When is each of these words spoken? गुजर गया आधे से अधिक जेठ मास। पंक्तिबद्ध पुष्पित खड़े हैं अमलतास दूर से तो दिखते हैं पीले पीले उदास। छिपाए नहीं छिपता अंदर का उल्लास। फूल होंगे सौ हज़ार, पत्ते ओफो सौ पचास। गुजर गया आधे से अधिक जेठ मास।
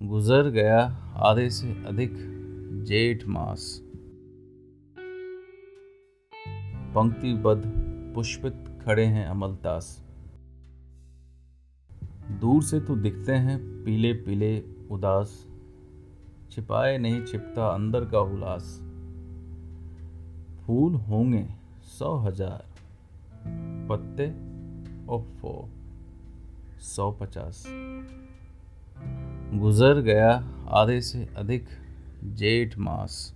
गुजर 0.00 0.48
गया 0.50 0.78
आधे 1.16 1.48
से 1.50 1.68
अधिक 1.86 2.12
जेठ 2.86 3.24
मास। 3.26 3.62
पंक्तिबद्ध 6.94 7.62
पुष्पित 8.14 8.64
खड़े 8.82 9.04
हैं 9.06 9.26
अमलतास 9.26 9.88
दूर 12.40 12.62
से 12.62 12.80
तो 12.80 12.96
दिखते 12.96 13.32
हैं 13.32 13.58
पीले 13.84 14.12
पीले 14.12 14.52
उदास। 14.90 15.34
छिपाए 16.52 16.96
नहीं 16.98 17.24
छिपता 17.24 17.66
अंदर 17.66 18.04
का 18.04 18.20
उल्लास। 18.20 18.70
फूल 20.60 20.94
होंगे 21.08 21.46
सौ 21.88 22.14
हज़ार, 22.18 22.64
पत्ते 23.90 24.30
ओफो 25.08 25.54
सौ 26.86 27.10
पचास। 27.12 27.64
गुजर 29.54 30.00
गया 30.00 30.30
आधे 30.68 31.00
से 31.00 31.28
अधिक 31.36 31.66
जेठ 32.24 32.78
मास। 32.78 33.34